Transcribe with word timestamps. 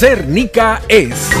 Ser 0.00 0.26
Nica 0.26 0.80
es. 0.88 1.10
Es 1.10 1.36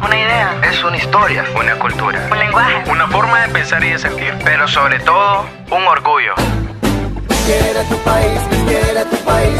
una 0.00 0.16
idea, 0.16 0.60
Es 0.62 0.84
una 0.84 0.96
historia, 0.96 1.44
una 1.60 1.76
cultura, 1.76 2.28
un 2.30 2.38
lenguaje, 2.38 2.88
una 2.88 3.08
forma 3.08 3.42
de 3.44 3.48
pensar 3.48 3.82
y 3.82 3.90
de 3.90 3.98
sentir, 3.98 4.32
pero 4.44 4.68
sobre 4.68 5.00
todo, 5.00 5.44
un 5.72 5.82
orgullo. 5.88 6.34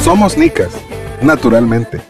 Somos 0.01 0.39
Nicas, 0.39 0.71
naturalmente. 1.23 2.01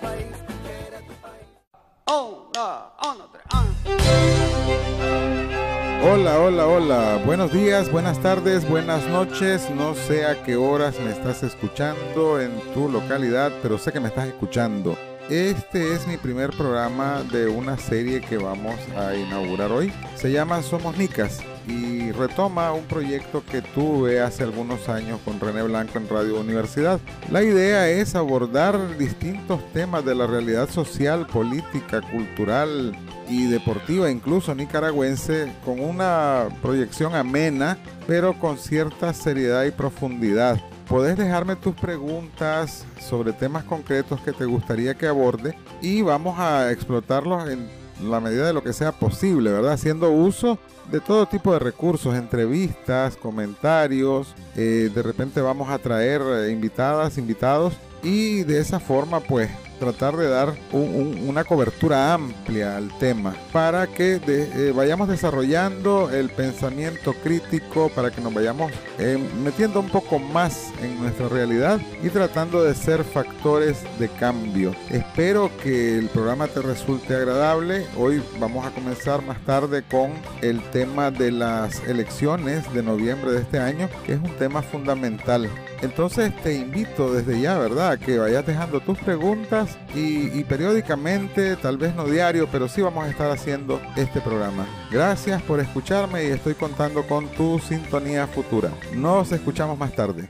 Hola, 6.01 6.39
hola, 6.39 6.67
hola. 6.69 7.23
Buenos 7.27 7.53
días, 7.53 7.91
buenas 7.91 8.21
tardes, 8.21 8.69
buenas 8.69 9.05
noches. 9.09 9.69
No 9.71 9.97
sé 9.97 10.25
a 10.25 10.41
qué 10.45 10.55
horas 10.55 10.99
me 11.01 11.11
estás 11.11 11.43
escuchando 11.43 12.41
en 12.41 12.53
tu 12.73 12.89
localidad, 12.89 13.53
pero 13.63 13.79
sé 13.79 13.91
que 13.91 13.99
me 13.99 14.07
estás 14.07 14.29
escuchando. 14.29 14.97
Este 15.29 15.93
es 15.93 16.07
mi 16.07 16.17
primer 16.17 16.51
programa 16.51 17.25
de 17.33 17.49
una 17.49 17.77
serie 17.77 18.21
que 18.21 18.39
vamos 18.39 18.77
a 18.97 19.15
inaugurar 19.17 19.73
hoy. 19.73 19.93
Se 20.15 20.31
llama 20.31 20.63
Somos 20.63 20.97
Nicas 20.97 21.41
y 21.67 22.13
retoma 22.13 22.73
un 22.73 22.85
proyecto 22.85 23.43
que 23.45 23.61
tuve 23.61 24.21
hace 24.21 24.45
algunos 24.45 24.89
años 24.89 25.21
con 25.25 25.41
René 25.41 25.63
Blanco 25.65 25.99
en 25.99 26.09
Radio 26.09 26.41
Universidad. 26.41 27.01
La 27.31 27.43
idea 27.43 27.89
es 27.91 28.15
abordar 28.15 28.97
distintos 28.97 29.61
temas 29.73 30.05
de 30.05 30.15
la 30.15 30.27
realidad 30.29 30.71
social, 30.71 31.27
política, 31.27 32.01
cultural 32.01 32.97
y 33.29 33.47
deportiva, 33.47 34.11
incluso 34.11 34.55
nicaragüense, 34.55 35.53
con 35.65 35.81
una 35.81 36.49
proyección 36.63 37.15
amena, 37.15 37.79
pero 38.07 38.39
con 38.39 38.59
cierta 38.59 39.13
seriedad 39.13 39.65
y 39.65 39.71
profundidad. 39.71 40.61
Podés 40.89 41.19
dejarme 41.19 41.57
tus 41.57 41.75
preguntas 41.75 42.87
sobre 42.99 43.33
temas 43.33 43.65
concretos 43.65 44.21
que 44.21 44.33
te 44.33 44.47
gustaría 44.47 44.95
que 44.95 45.07
aborde 45.07 45.55
y 45.83 46.01
vamos 46.01 46.39
a 46.39 46.73
explotarlos 46.73 47.49
en 47.51 47.69
la 48.03 48.21
medida 48.21 48.47
de 48.47 48.53
lo 48.53 48.63
que 48.63 48.73
sea 48.73 48.93
posible, 48.93 49.51
¿verdad? 49.51 49.73
Haciendo 49.73 50.11
uso 50.11 50.59
de 50.91 51.01
todo 51.01 51.27
tipo 51.27 51.53
de 51.53 51.59
recursos, 51.59 52.15
entrevistas, 52.15 53.17
comentarios, 53.17 54.35
eh, 54.57 54.91
de 54.95 55.03
repente 55.03 55.41
vamos 55.41 55.69
a 55.69 55.79
traer 55.79 56.23
eh, 56.23 56.51
invitadas, 56.51 57.19
invitados 57.19 57.75
y 58.03 58.45
de 58.45 58.61
esa 58.61 58.81
forma 58.81 59.21
pues 59.21 59.51
tratar 59.79 60.17
de 60.17 60.29
dar 60.29 60.55
un- 60.73 60.83
un- 60.95 61.29
una 61.29 61.45
cobertura 61.45 62.13
amplia 62.15 62.77
al 62.77 62.89
tema 62.99 63.35
para 63.53 63.87
que 63.87 64.21
eh, 64.27 64.73
vayamos 64.75 65.09
desarrollando 65.09 66.11
el 66.11 66.31
pensamiento 66.31 67.15
crítico, 67.23 67.89
para 67.95 68.11
que 68.11 68.21
nos 68.21 68.35
vayamos 68.35 68.73
eh, 68.99 69.19
metiendo 69.43 69.81
un 69.81 69.89
poco 69.89 70.19
más 70.19 70.73
en 70.83 71.01
nuestra 71.01 71.29
realidad 71.29 71.81
y 72.03 72.09
tratando 72.09 72.63
de 72.65 72.75
ser 72.75 73.05
factores 73.05 73.79
de 73.99 74.09
cambio. 74.09 74.75
Espero 74.91 75.51
que 75.63 75.99
el 75.99 76.09
programa 76.09 76.47
te 76.49 76.61
resulte 76.63 77.15
agradable. 77.15 77.87
Hoy 77.97 78.23
vamos 78.41 78.67
a 78.67 78.71
comenzar 78.71 79.23
más 79.23 79.39
tarde 79.45 79.83
con 79.89 80.11
el 80.43 80.61
tema 80.71 81.11
de 81.11 81.31
las 81.31 81.83
elecciones 81.85 82.73
de 82.75 82.83
noviembre 82.83 83.33
de 83.33 83.41
este 83.43 83.59
año, 83.59 83.89
que 84.05 84.15
es 84.15 84.19
un 84.19 84.35
tema 84.37 84.63
fundamental. 84.63 85.49
Entonces 85.81 86.35
te 86.43 86.57
invito 86.57 87.13
desde 87.15 87.41
ya, 87.41 87.57
¿verdad? 87.59 87.99
Que 87.99 88.19
vayas 88.19 88.45
dejando 88.45 88.81
tus 88.81 88.99
preguntas 88.99 89.68
y, 89.95 90.39
y 90.39 90.45
periódicamente, 90.45 91.57
tal 91.57 91.79
vez 91.79 91.95
no 91.95 92.05
diario, 92.07 92.49
pero 92.51 92.69
sí 92.69 92.83
vamos 92.83 93.07
a 93.07 93.11
estar 93.11 93.31
haciendo 93.31 93.81
este 93.97 94.21
programa. 94.21 94.67
Gracias 94.91 95.43
por 95.43 95.61
escucharme 95.61 96.25
y 96.25 96.29
estoy 96.29 96.55
contando 96.55 97.07
con 97.07 97.29
tu 97.29 97.59
sintonía 97.59 98.27
futura. 98.27 98.71
Nos 98.95 99.33
escuchamos 99.33 99.79
más 99.79 99.93
tarde. 99.95 100.29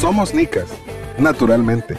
Somos 0.00 0.34
Nicas, 0.34 0.68
naturalmente. 1.18 1.98